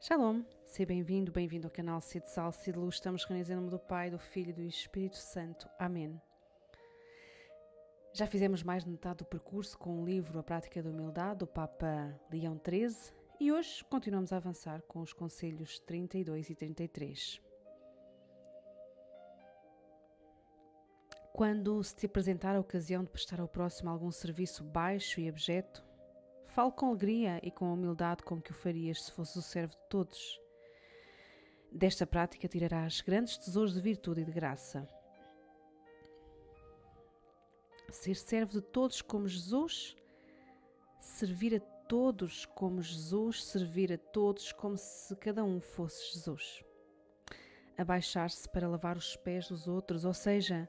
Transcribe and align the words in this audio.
Shalom, 0.00 0.44
seja 0.64 0.86
bem-vindo, 0.86 1.32
bem-vindo 1.32 1.66
ao 1.66 1.72
canal 1.72 2.00
Cid 2.00 2.30
Sal, 2.30 2.52
Cid 2.52 2.78
Luz. 2.78 2.94
Estamos 2.94 3.24
reunidos 3.24 3.50
em 3.50 3.56
nome 3.56 3.68
do 3.68 3.80
Pai, 3.80 4.08
do 4.08 4.18
Filho 4.18 4.50
e 4.50 4.52
do 4.52 4.62
Espírito 4.62 5.16
Santo. 5.16 5.68
Amém. 5.76 6.22
Já 8.12 8.24
fizemos 8.24 8.62
mais 8.62 8.84
de 8.84 8.90
metade 8.90 9.18
do 9.18 9.24
percurso 9.24 9.76
com 9.76 10.00
o 10.00 10.06
livro 10.06 10.38
A 10.38 10.42
Prática 10.44 10.80
da 10.80 10.88
Humildade, 10.88 11.40
do 11.40 11.48
Papa 11.48 12.16
Leão 12.30 12.60
XIII, 12.64 13.12
e 13.40 13.50
hoje 13.50 13.84
continuamos 13.86 14.32
a 14.32 14.36
avançar 14.36 14.82
com 14.82 15.00
os 15.00 15.12
conselhos 15.12 15.80
32 15.80 16.48
e 16.48 16.54
33. 16.54 17.42
Quando 21.32 21.82
se 21.82 21.96
te 21.96 22.06
apresentar 22.06 22.54
a 22.54 22.60
ocasião 22.60 23.02
de 23.02 23.10
prestar 23.10 23.40
ao 23.40 23.48
próximo 23.48 23.90
algum 23.90 24.12
serviço 24.12 24.62
baixo 24.62 25.20
e 25.20 25.28
abjeto, 25.28 25.87
fale 26.48 26.72
com 26.72 26.86
alegria 26.86 27.40
e 27.42 27.50
com 27.50 27.66
a 27.66 27.72
humildade 27.72 28.22
com 28.22 28.40
que 28.40 28.50
o 28.50 28.54
farias 28.54 29.04
se 29.04 29.12
fosse 29.12 29.38
o 29.38 29.42
servo 29.42 29.72
de 29.72 29.88
todos. 29.88 30.40
Desta 31.70 32.06
prática 32.06 32.48
tirarás 32.48 33.00
grandes 33.00 33.36
tesouros 33.36 33.74
de 33.74 33.80
virtude 33.80 34.22
e 34.22 34.24
de 34.24 34.32
graça. 34.32 34.88
Ser 37.90 38.16
servo 38.16 38.52
de 38.52 38.62
todos 38.62 39.00
como 39.00 39.28
Jesus, 39.28 39.96
servir 41.00 41.54
a 41.56 41.60
todos 41.88 42.44
como 42.46 42.82
Jesus, 42.82 43.44
servir 43.44 43.92
a 43.92 43.98
todos 43.98 44.52
como 44.52 44.76
se 44.76 45.14
cada 45.16 45.44
um 45.44 45.60
fosse 45.60 46.12
Jesus. 46.12 46.62
Abaixar-se 47.76 48.48
para 48.48 48.68
lavar 48.68 48.96
os 48.96 49.16
pés 49.16 49.48
dos 49.48 49.68
outros, 49.68 50.04
ou 50.04 50.12
seja, 50.12 50.68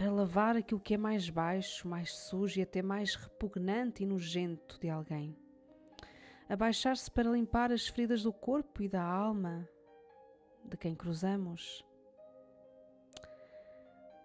para 0.00 0.10
lavar 0.10 0.56
aquilo 0.56 0.80
que 0.80 0.94
é 0.94 0.96
mais 0.96 1.28
baixo, 1.28 1.86
mais 1.86 2.10
sujo 2.10 2.58
e 2.58 2.62
até 2.62 2.80
mais 2.80 3.14
repugnante 3.14 4.02
e 4.02 4.06
nojento 4.06 4.80
de 4.80 4.88
alguém. 4.88 5.36
Abaixar-se 6.48 7.10
para 7.10 7.28
limpar 7.28 7.70
as 7.70 7.86
feridas 7.86 8.22
do 8.22 8.32
corpo 8.32 8.82
e 8.82 8.88
da 8.88 9.02
alma 9.02 9.68
de 10.64 10.74
quem 10.78 10.94
cruzamos. 10.94 11.84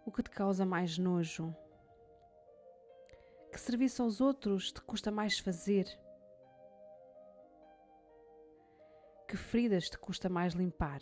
O 0.05 0.13
que 0.13 0.23
te 0.23 0.29
causa 0.29 0.65
mais 0.65 0.97
nojo? 0.97 1.53
Que 3.51 3.59
serviço 3.59 4.01
aos 4.01 4.21
outros 4.21 4.71
te 4.71 4.79
custa 4.79 5.11
mais 5.11 5.39
fazer? 5.39 5.87
Que 9.27 9.35
feridas 9.35 9.89
te 9.89 9.99
custa 9.99 10.29
mais 10.29 10.53
limpar? 10.53 11.01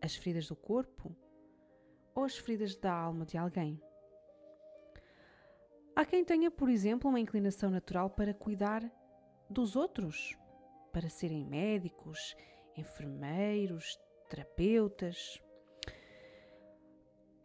As 0.00 0.14
feridas 0.14 0.46
do 0.46 0.54
corpo 0.54 1.12
ou 2.14 2.24
as 2.24 2.36
feridas 2.36 2.76
da 2.76 2.92
alma 2.92 3.24
de 3.24 3.36
alguém? 3.36 3.80
Há 5.94 6.04
quem 6.04 6.24
tenha, 6.24 6.50
por 6.50 6.68
exemplo, 6.68 7.10
uma 7.10 7.20
inclinação 7.20 7.70
natural 7.70 8.08
para 8.10 8.32
cuidar 8.32 8.82
dos 9.48 9.76
outros, 9.76 10.36
para 10.92 11.08
serem 11.08 11.44
médicos, 11.44 12.36
enfermeiros, 12.76 13.98
terapeutas. 14.28 15.42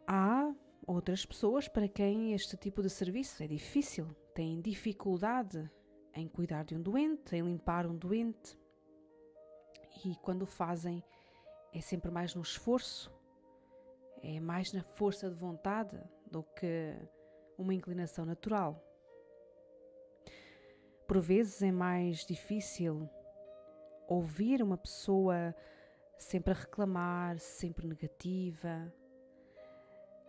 Há 0.06 0.54
outras 0.86 1.26
pessoas 1.26 1.68
para 1.68 1.88
quem 1.88 2.32
este 2.32 2.56
tipo 2.56 2.80
de 2.82 2.88
serviço 2.88 3.42
é 3.42 3.46
difícil, 3.46 4.08
têm 4.32 4.60
dificuldade 4.60 5.70
em 6.14 6.28
cuidar 6.28 6.64
de 6.64 6.74
um 6.74 6.80
doente, 6.80 7.36
em 7.36 7.42
limpar 7.42 7.86
um 7.86 7.96
doente. 7.96 8.58
E 10.04 10.14
quando 10.16 10.42
o 10.42 10.46
fazem, 10.46 11.02
é 11.72 11.80
sempre 11.80 12.10
mais 12.10 12.34
no 12.34 12.42
esforço, 12.42 13.12
é 14.26 14.40
mais 14.40 14.72
na 14.72 14.82
força 14.82 15.30
de 15.30 15.36
vontade 15.36 15.96
do 16.28 16.42
que 16.42 16.96
uma 17.56 17.72
inclinação 17.72 18.24
natural. 18.24 18.82
Por 21.06 21.20
vezes 21.20 21.62
é 21.62 21.70
mais 21.70 22.26
difícil 22.26 23.08
ouvir 24.08 24.60
uma 24.62 24.76
pessoa 24.76 25.54
sempre 26.18 26.52
a 26.52 26.56
reclamar, 26.56 27.38
sempre 27.38 27.86
negativa, 27.86 28.92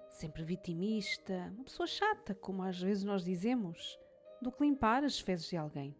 sempre 0.10 0.44
vitimista, 0.44 1.52
uma 1.56 1.64
pessoa 1.64 1.88
chata, 1.88 2.36
como 2.36 2.62
às 2.62 2.80
vezes 2.80 3.04
nós 3.04 3.24
dizemos, 3.24 4.00
do 4.40 4.52
que 4.52 4.64
limpar 4.64 5.04
as 5.04 5.20
fezes 5.20 5.50
de 5.50 5.58
alguém. 5.58 5.98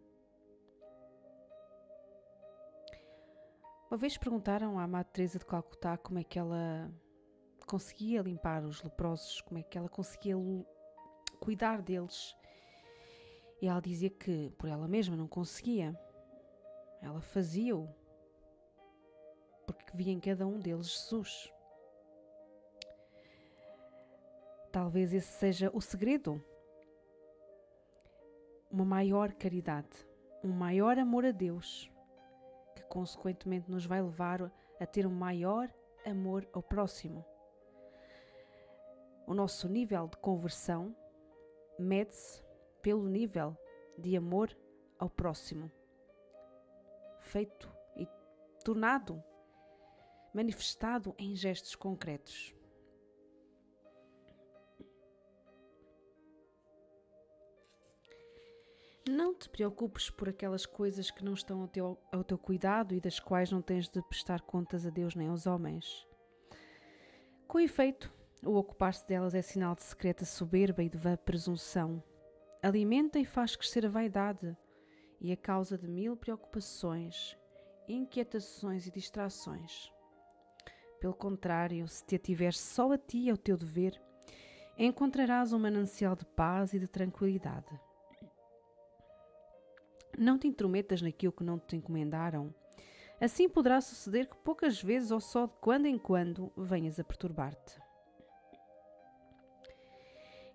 Uma 3.90 3.96
vez 3.96 4.16
perguntaram 4.16 4.78
à 4.78 4.86
Madre 4.86 5.12
Teresa 5.12 5.38
de 5.40 5.46
Calcutá 5.46 5.96
como 5.96 6.20
é 6.20 6.24
que 6.24 6.38
ela 6.38 6.88
conseguia 7.68 8.22
limpar 8.22 8.64
os 8.64 8.82
leprosos, 8.82 9.42
como 9.42 9.60
é 9.60 9.62
que 9.62 9.76
ela 9.76 9.88
conseguia 9.88 10.34
cuidar 11.38 11.82
deles. 11.82 12.34
E 13.60 13.66
ela 13.68 13.80
dizia 13.80 14.10
que 14.10 14.50
por 14.58 14.68
ela 14.68 14.88
mesma 14.88 15.16
não 15.16 15.28
conseguia. 15.28 15.98
Ela 17.02 17.20
fazia-o 17.20 17.88
porque 19.66 19.94
via 19.94 20.12
em 20.12 20.20
cada 20.20 20.46
um 20.46 20.58
deles 20.58 20.88
Jesus. 20.88 21.52
Talvez 24.72 25.12
esse 25.12 25.28
seja 25.28 25.70
o 25.74 25.80
segredo. 25.80 26.42
Uma 28.70 28.84
maior 28.84 29.32
caridade, 29.32 29.88
um 30.42 30.52
maior 30.52 30.98
amor 30.98 31.24
a 31.24 31.30
Deus, 31.30 31.90
que 32.76 32.82
consequentemente 32.84 33.70
nos 33.70 33.86
vai 33.86 34.02
levar 34.02 34.52
a 34.78 34.86
ter 34.86 35.06
um 35.06 35.14
maior 35.14 35.72
amor 36.04 36.46
ao 36.52 36.62
próximo. 36.62 37.24
O 39.28 39.34
nosso 39.34 39.68
nível 39.68 40.08
de 40.08 40.16
conversão 40.16 40.96
mede-se 41.78 42.42
pelo 42.80 43.06
nível 43.06 43.54
de 43.98 44.16
amor 44.16 44.56
ao 44.98 45.10
próximo, 45.10 45.70
feito 47.20 47.70
e 47.94 48.08
tornado, 48.64 49.22
manifestado 50.32 51.14
em 51.18 51.36
gestos 51.36 51.76
concretos. 51.76 52.54
Não 59.06 59.34
te 59.34 59.50
preocupes 59.50 60.08
por 60.08 60.30
aquelas 60.30 60.64
coisas 60.64 61.10
que 61.10 61.22
não 61.22 61.34
estão 61.34 61.60
ao 61.60 61.68
teu, 61.68 61.98
ao 62.10 62.24
teu 62.24 62.38
cuidado 62.38 62.94
e 62.94 63.00
das 63.00 63.20
quais 63.20 63.52
não 63.52 63.60
tens 63.60 63.90
de 63.90 64.00
prestar 64.04 64.40
contas 64.40 64.86
a 64.86 64.90
Deus 64.90 65.14
nem 65.14 65.28
aos 65.28 65.46
homens. 65.46 66.08
Com 67.46 67.60
efeito, 67.60 68.10
o 68.44 68.54
ocupar-se 68.56 69.06
delas 69.06 69.34
é 69.34 69.42
sinal 69.42 69.74
de 69.74 69.82
secreta 69.82 70.24
soberba 70.24 70.82
e 70.82 70.88
de 70.88 70.96
vã 70.96 71.16
presunção. 71.16 72.02
Alimenta 72.62 73.18
e 73.18 73.24
faz 73.24 73.56
crescer 73.56 73.86
a 73.86 73.88
vaidade 73.88 74.56
e 75.20 75.32
a 75.32 75.36
causa 75.36 75.76
de 75.76 75.88
mil 75.88 76.16
preocupações, 76.16 77.36
inquietações 77.88 78.86
e 78.86 78.90
distrações. 78.90 79.92
Pelo 81.00 81.14
contrário, 81.14 81.86
se 81.88 82.04
te 82.04 82.16
ativeres 82.16 82.58
só 82.58 82.92
a 82.92 82.98
ti 82.98 83.18
e 83.18 83.30
ao 83.30 83.36
teu 83.36 83.56
dever, 83.56 84.00
encontrarás 84.76 85.52
um 85.52 85.58
manancial 85.58 86.14
de 86.14 86.24
paz 86.24 86.72
e 86.72 86.78
de 86.78 86.86
tranquilidade. 86.86 87.68
Não 90.16 90.38
te 90.38 90.48
intrometas 90.48 91.00
naquilo 91.00 91.32
que 91.32 91.44
não 91.44 91.58
te 91.58 91.76
encomendaram. 91.76 92.52
Assim 93.20 93.48
poderá 93.48 93.80
suceder 93.80 94.28
que 94.28 94.36
poucas 94.38 94.80
vezes 94.80 95.10
ou 95.10 95.20
só 95.20 95.46
de 95.46 95.54
quando 95.60 95.86
em 95.86 95.98
quando 95.98 96.52
venhas 96.56 96.98
a 96.98 97.04
perturbar-te. 97.04 97.87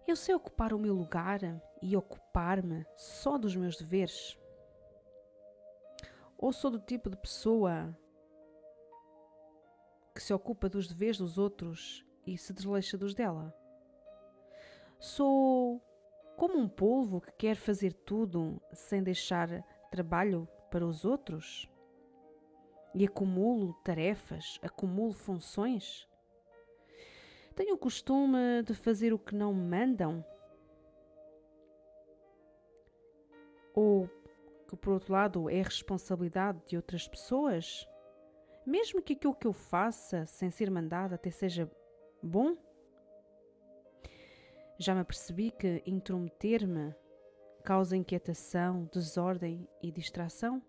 Eu 0.05 0.17
sei 0.17 0.35
ocupar 0.35 0.73
o 0.73 0.79
meu 0.79 0.93
lugar 0.93 1.39
e 1.81 1.95
ocupar-me 1.95 2.85
só 2.97 3.37
dos 3.37 3.55
meus 3.55 3.77
deveres? 3.77 4.37
Ou 6.37 6.51
sou 6.51 6.69
do 6.69 6.79
tipo 6.79 7.09
de 7.09 7.15
pessoa 7.15 7.97
que 10.13 10.21
se 10.21 10.33
ocupa 10.33 10.67
dos 10.67 10.89
deveres 10.89 11.17
dos 11.17 11.37
outros 11.37 12.05
e 12.27 12.37
se 12.37 12.51
desleixa 12.51 12.97
dos 12.97 13.15
dela? 13.15 13.55
Sou 14.99 15.81
como 16.35 16.59
um 16.59 16.67
polvo 16.67 17.21
que 17.21 17.31
quer 17.31 17.55
fazer 17.55 17.93
tudo 17.93 18.61
sem 18.73 19.01
deixar 19.01 19.63
trabalho 19.89 20.49
para 20.69 20.85
os 20.85 21.05
outros? 21.05 21.69
E 22.93 23.05
acumulo 23.05 23.73
tarefas, 23.85 24.59
acumulo 24.61 25.13
funções? 25.13 26.09
Tenho 27.55 27.75
o 27.75 27.77
costume 27.77 28.63
de 28.65 28.73
fazer 28.73 29.13
o 29.13 29.19
que 29.19 29.35
não 29.35 29.53
mandam? 29.53 30.25
Ou 33.75 34.09
que, 34.67 34.75
por 34.75 34.93
outro 34.93 35.13
lado, 35.13 35.49
é 35.49 35.61
responsabilidade 35.61 36.59
de 36.65 36.75
outras 36.75 37.07
pessoas? 37.07 37.87
Mesmo 38.65 39.01
que 39.01 39.13
aquilo 39.13 39.35
que 39.35 39.45
eu 39.45 39.53
faça 39.53 40.25
sem 40.25 40.49
ser 40.49 40.71
mandado 40.71 41.13
até 41.13 41.29
seja 41.29 41.69
bom? 42.21 42.57
Já 44.79 44.95
me 44.95 45.01
apercebi 45.01 45.51
que 45.51 45.83
intrometer-me 45.85 46.95
causa 47.63 47.95
inquietação, 47.95 48.89
desordem 48.91 49.67
e 49.81 49.91
distração? 49.91 50.61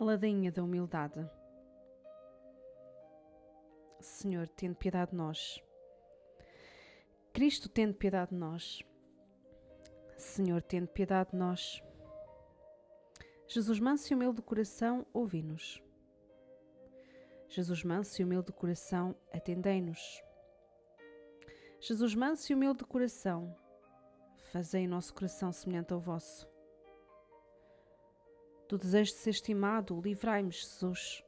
A 0.00 0.04
ladainha 0.04 0.52
da 0.52 0.62
humildade. 0.62 1.28
Senhor, 3.98 4.46
tende 4.46 4.76
piedade 4.76 5.10
de 5.10 5.16
nós. 5.16 5.60
Cristo, 7.32 7.68
tende 7.68 7.94
piedade 7.94 8.30
de 8.30 8.36
nós. 8.36 8.80
Senhor, 10.16 10.62
tende 10.62 10.86
piedade 10.86 11.32
de 11.32 11.36
nós. 11.36 11.82
Jesus 13.48 13.80
manso 13.80 14.12
e 14.12 14.14
humilde 14.14 14.36
de 14.36 14.42
coração, 14.42 15.04
ouvi-nos. 15.12 15.82
Jesus 17.48 17.82
manso 17.82 18.22
e 18.22 18.24
humilde 18.24 18.46
de 18.46 18.52
coração, 18.52 19.16
atendei-nos. 19.32 20.22
Jesus 21.80 22.14
manso 22.14 22.52
e 22.52 22.54
humilde 22.54 22.78
de 22.78 22.84
coração, 22.84 23.52
fazei 24.52 24.86
o 24.86 24.90
nosso 24.90 25.12
coração 25.12 25.50
semelhante 25.50 25.92
ao 25.92 25.98
vosso. 25.98 26.48
Do 28.68 28.76
desejo 28.76 29.12
de 29.12 29.18
ser 29.18 29.30
estimado, 29.30 29.98
livrai-me, 29.98 30.52
Jesus. 30.52 31.24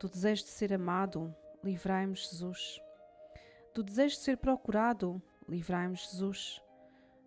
Do 0.00 0.08
desejo 0.08 0.42
de 0.42 0.50
ser 0.50 0.72
amado, 0.72 1.32
livrai-me, 1.62 2.16
Jesus. 2.16 2.80
Do 3.72 3.84
desejo 3.84 4.16
de 4.16 4.22
ser 4.22 4.36
procurado, 4.36 5.22
livrai-me, 5.48 5.94
Jesus. 5.94 6.60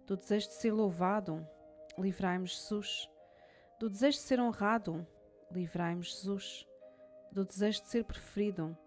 Do 0.05 0.17
desejo 0.17 0.49
de 0.49 0.53
ser 0.55 0.73
louvado, 0.73 1.47
livrai-me, 1.97 2.45
Jesus. 2.45 3.09
Do 3.79 3.89
desejo 3.89 4.17
de 4.17 4.23
ser 4.23 4.39
honrado, 4.41 5.07
livrai-me, 5.49 6.03
Jesus. 6.03 6.67
Do 7.31 7.45
desejo 7.45 7.81
de 7.81 7.87
ser 7.87 8.03
preferido, 8.03 8.77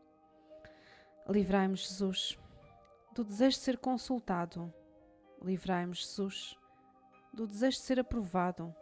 livrai-me, 1.26 1.76
Jesus. 1.76 2.38
Do 3.14 3.24
desejo 3.24 3.56
de 3.56 3.64
ser 3.64 3.78
consultado, 3.78 4.70
livrai-me, 5.42 5.94
Jesus. 5.94 6.54
Do 7.32 7.46
desejo 7.46 7.78
de 7.78 7.84
ser 7.84 8.00
aprovado, 8.00 8.76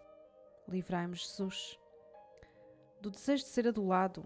livrai-me, 0.68 1.14
Jesus. 1.14 1.78
Do 3.00 3.10
desejo 3.10 3.44
de 3.44 3.50
ser 3.50 3.68
adulado, 3.68 4.24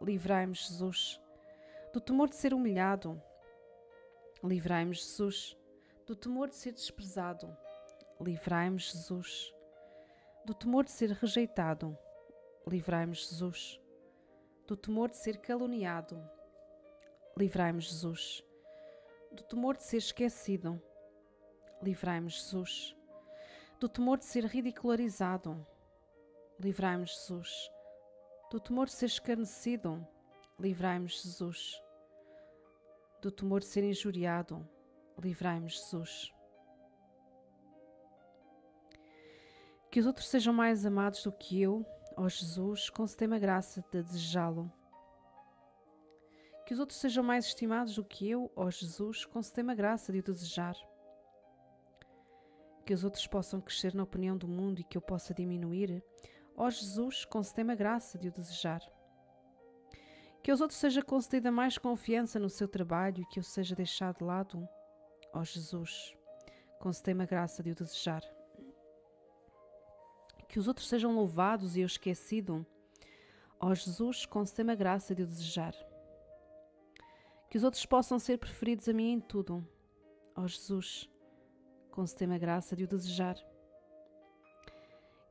livrai-me, 0.00 0.54
Jesus. 0.54 1.20
Do 1.92 2.00
temor 2.00 2.28
de 2.28 2.36
ser 2.36 2.54
humilhado, 2.54 3.20
livrai-me, 4.42 4.94
Jesus. 4.94 5.56
Do 6.06 6.14
temor 6.14 6.48
de 6.48 6.54
ser 6.56 6.72
desprezado, 6.72 7.56
livrai-me, 8.20 8.78
Jesus. 8.78 9.52
Do 10.44 10.54
temor 10.54 10.84
de 10.84 10.90
ser 10.90 11.10
rejeitado, 11.10 11.96
livrai-me, 12.66 13.14
Jesus. 13.14 13.80
Do 14.66 14.76
temor 14.76 15.10
de 15.10 15.16
ser 15.16 15.38
caluniado, 15.38 16.22
livrai-me, 17.36 17.80
Jesus. 17.80 18.44
Do 19.32 19.42
temor 19.42 19.76
de 19.76 19.82
ser 19.82 19.98
esquecido, 19.98 20.80
livrai-me, 21.82 22.28
Jesus. 22.28 22.96
Do 23.80 23.88
temor 23.88 24.18
de 24.18 24.26
ser 24.26 24.44
ridicularizado, 24.44 25.66
livrai-me, 26.58 27.06
Jesus. 27.06 27.70
Do 28.50 28.60
temor 28.60 28.84
de 28.84 28.92
ser 28.92 29.06
escarnecido, 29.06 30.06
livrai-me, 30.58 31.08
Jesus. 31.08 31.80
Do 33.22 33.30
temor 33.30 33.60
de 33.60 33.66
ser 33.66 33.82
injuriado, 33.82 34.68
livrai-me, 35.18 35.70
Jesus. 35.70 36.30
Que 39.90 40.00
os 40.00 40.04
outros 40.04 40.28
sejam 40.28 40.52
mais 40.52 40.84
amados 40.84 41.22
do 41.22 41.32
que 41.32 41.62
eu, 41.62 41.82
ó 42.18 42.28
Jesus, 42.28 42.90
concedei-me 42.90 43.36
a 43.36 43.38
graça 43.38 43.80
de 43.80 43.88
desejá-lo. 44.02 44.70
Que 46.66 46.74
os 46.74 46.80
outros 46.80 47.00
sejam 47.00 47.24
mais 47.24 47.46
estimados 47.46 47.94
do 47.94 48.04
que 48.04 48.28
eu, 48.28 48.52
ó 48.54 48.70
Jesus, 48.70 49.24
concedei-me 49.24 49.72
a 49.72 49.74
graça 49.74 50.12
de 50.12 50.18
o 50.18 50.22
desejar. 50.22 50.76
Que 52.84 52.94
os 52.94 53.04
outros 53.04 53.26
possam 53.26 53.60
crescer 53.60 53.94
na 53.94 54.02
opinião 54.02 54.36
do 54.36 54.48
mundo 54.48 54.80
e 54.80 54.84
que 54.84 54.96
eu 54.96 55.02
possa 55.02 55.32
diminuir, 55.32 56.02
Ó 56.62 56.68
Jesus, 56.68 57.24
concedei-me 57.24 57.72
a 57.72 57.74
graça 57.74 58.18
de 58.18 58.28
o 58.28 58.32
desejar. 58.32 58.82
Que 60.42 60.50
aos 60.50 60.60
outros 60.60 60.78
seja 60.78 61.02
concedida 61.02 61.50
mais 61.50 61.78
confiança 61.78 62.38
no 62.38 62.50
seu 62.50 62.68
trabalho 62.68 63.22
e 63.22 63.26
que 63.26 63.38
eu 63.38 63.42
seja 63.42 63.74
deixado 63.74 64.18
de 64.18 64.24
lado. 64.24 64.68
Ó 65.32 65.42
Jesus, 65.42 66.14
concedei-me 66.78 67.22
a 67.22 67.26
graça 67.26 67.62
de 67.62 67.70
o 67.70 67.74
desejar. 67.74 68.22
Que 70.50 70.58
os 70.58 70.68
outros 70.68 70.86
sejam 70.86 71.14
louvados 71.14 71.78
e 71.78 71.80
eu 71.80 71.86
esquecido. 71.86 72.66
Ó 73.58 73.74
Jesus, 73.74 74.26
concedei-me 74.26 74.72
a 74.72 74.76
graça 74.76 75.14
de 75.14 75.22
o 75.22 75.26
desejar. 75.26 75.74
Que 77.48 77.56
os 77.56 77.64
outros 77.64 77.86
possam 77.86 78.18
ser 78.18 78.36
preferidos 78.36 78.86
a 78.86 78.92
mim 78.92 79.12
em 79.12 79.20
tudo. 79.20 79.66
Ó 80.36 80.46
Jesus, 80.46 81.08
concedei-me 81.90 82.34
a 82.34 82.38
graça 82.38 82.74
de 82.74 82.84
o 82.84 82.88
desejar 82.88 83.36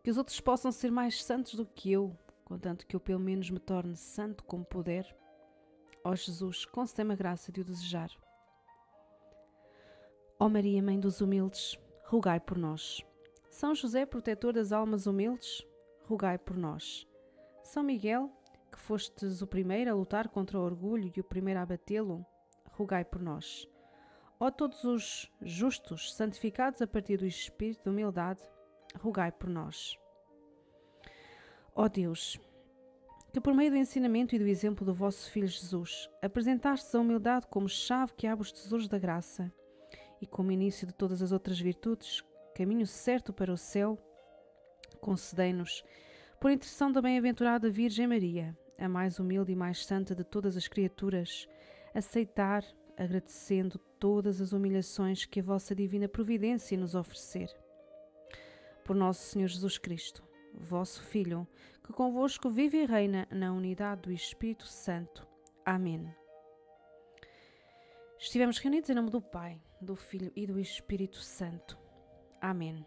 que 0.04 0.10
os 0.10 0.18
outros 0.18 0.40
possam 0.40 0.72
ser 0.72 0.92
mais 0.92 1.24
santos 1.24 1.56
do 1.56 1.66
que 1.66 1.92
eu, 1.92 2.18
contanto 2.46 2.88
que 2.88 2.96
eu 2.96 3.00
pelo 3.00 3.20
menos 3.20 3.50
me 3.50 3.60
torne 3.60 3.96
santo 3.96 4.44
como 4.44 4.66
puder. 4.66 5.16
Ó 6.04 6.16
Jesus, 6.16 6.66
concedei-me 6.66 7.14
a 7.14 7.18
graça 7.18 7.52
de 7.52 7.62
o 7.62 7.64
desejar. 7.64 8.10
Ó 10.40 10.48
Maria, 10.48 10.82
Mãe 10.82 11.00
dos 11.00 11.20
humildes, 11.20 11.78
rogai 12.06 12.40
por 12.40 12.58
nós. 12.58 13.06
São 13.50 13.76
José, 13.76 14.06
protetor 14.06 14.54
das 14.54 14.72
almas 14.72 15.06
humildes, 15.06 15.66
rogai 16.06 16.38
por 16.38 16.56
nós. 16.56 17.06
São 17.62 17.84
Miguel, 17.84 18.32
que 18.72 18.80
fostes 18.80 19.42
o 19.42 19.48
primeiro 19.48 19.92
a 19.92 19.94
lutar 19.94 20.30
contra 20.30 20.58
o 20.58 20.64
orgulho 20.64 21.12
e 21.16 21.20
o 21.20 21.24
primeiro 21.24 21.60
a 21.60 21.64
abatê-lo, 21.64 22.26
rogai 22.72 23.04
por 23.04 23.22
nós. 23.22 23.68
Ó 24.40 24.50
todos 24.50 24.86
os 24.86 25.30
justos, 25.42 26.14
santificados 26.14 26.82
a 26.82 26.88
partir 26.88 27.18
do 27.18 27.26
espírito 27.26 27.84
de 27.84 27.90
humildade, 27.90 28.42
rogai 28.98 29.34
por 29.34 29.50
nós. 29.50 29.98
Ó 31.76 31.90
Deus, 31.90 32.40
que 33.34 33.42
por 33.42 33.54
meio 33.54 33.72
do 33.72 33.76
ensinamento 33.76 34.34
e 34.34 34.40
do 34.40 34.48
exemplo 34.48 34.86
do 34.86 34.94
vosso 34.94 35.30
Filho 35.30 35.48
Jesus, 35.48 36.10
apresentastes 36.22 36.96
a 36.96 37.00
humildade 37.00 37.48
como 37.48 37.68
chave 37.68 38.14
que 38.14 38.28
abre 38.28 38.44
os 38.44 38.52
tesouros 38.54 38.88
da 38.88 38.98
graça 38.98 39.52
e 40.22 40.26
como 40.26 40.54
início 40.54 40.88
de 40.88 40.94
todas 40.94 41.22
as 41.22 41.34
outras 41.34 41.60
virtudes, 41.60 42.24
caminho 42.56 42.88
certo 42.88 43.34
para 43.34 43.52
o 43.52 43.58
céu, 43.58 43.98
concedei-nos, 45.02 45.84
por 46.40 46.50
intercessão 46.50 46.94
da 46.94 47.02
bem-aventurada 47.02 47.70
Virgem 47.70 48.08
Maria, 48.08 48.58
a 48.78 48.88
mais 48.88 49.20
humilde 49.20 49.52
e 49.52 49.56
mais 49.56 49.86
santa 49.86 50.16
de 50.16 50.24
todas 50.24 50.56
as 50.56 50.70
criaturas, 50.70 51.46
aceitar, 51.94 52.64
agradecendo 52.98 53.80
todas 54.00 54.42
as 54.42 54.54
humilhações 54.54 55.25
que 55.25 55.40
a 55.40 55.44
vossa 55.44 55.75
divina 55.75 56.07
providência 56.07 56.78
nos 56.78 56.96
oferecer 56.96 57.50
por 58.84 58.96
nosso 58.96 59.22
Senhor 59.22 59.48
Jesus 59.48 59.78
Cristo, 59.78 60.24
vosso 60.54 61.04
Filho, 61.04 61.48
que 61.84 61.94
convosco 61.94 62.50
vive 62.50 62.78
e 62.78 62.86
reina 62.86 63.28
na 63.30 63.54
unidade 63.54 64.01
do 64.01 64.12
Espírito 64.12 64.66
Santo. 64.66 65.28
Amém. 65.63 66.12
Estivemos 68.18 68.57
reunidos 68.57 68.90
em 68.90 68.95
nome 68.95 69.12
do 69.12 69.21
Pai, 69.21 69.62
do 69.80 69.95
Filho 69.95 70.31
e 70.35 70.47
do 70.47 70.59
Espírito 70.59 71.18
Santo. 71.18 71.78
Amém. 72.42 72.83